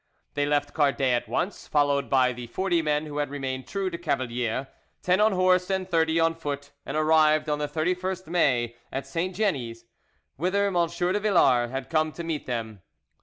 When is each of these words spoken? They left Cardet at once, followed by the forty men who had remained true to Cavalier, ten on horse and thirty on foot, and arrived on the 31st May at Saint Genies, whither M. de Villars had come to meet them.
They 0.33 0.47
left 0.47 0.73
Cardet 0.73 1.13
at 1.13 1.29
once, 1.29 1.67
followed 1.67 2.09
by 2.09 2.33
the 2.33 2.47
forty 2.47 2.81
men 2.81 3.05
who 3.05 3.17
had 3.19 3.29
remained 3.29 3.67
true 3.67 3.91
to 3.91 3.99
Cavalier, 3.99 4.67
ten 5.03 5.21
on 5.21 5.31
horse 5.33 5.69
and 5.69 5.87
thirty 5.87 6.19
on 6.19 6.33
foot, 6.33 6.71
and 6.87 6.97
arrived 6.97 7.47
on 7.47 7.59
the 7.59 7.67
31st 7.67 8.25
May 8.25 8.75
at 8.91 9.05
Saint 9.05 9.35
Genies, 9.35 9.85
whither 10.37 10.65
M. 10.65 10.73
de 10.87 11.19
Villars 11.19 11.69
had 11.69 11.91
come 11.91 12.11
to 12.13 12.23
meet 12.23 12.47
them. 12.47 12.81